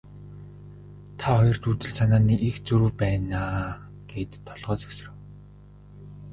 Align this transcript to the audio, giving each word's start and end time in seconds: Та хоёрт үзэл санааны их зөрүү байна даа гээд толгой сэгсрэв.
Та 1.17 1.27
хоёрт 1.39 1.63
үзэл 1.69 1.95
санааны 1.99 2.35
их 2.47 2.55
зөрүү 2.65 2.91
байна 3.01 3.27
даа 3.35 3.65
гээд 4.09 4.31
толгой 4.47 4.77
сэгсрэв. 4.81 5.13